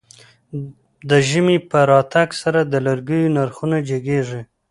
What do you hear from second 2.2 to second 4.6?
سره د لرګيو نرخونه جګېږي.